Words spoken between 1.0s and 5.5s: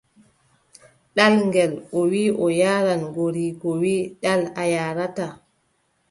Ɗal ngel, o wii o yaaran, goriiko wii: ɗal a yaarataa.